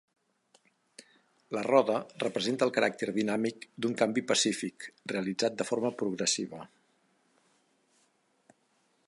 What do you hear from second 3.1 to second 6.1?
dinàmic d'un canvi pacífic, realitzat de forma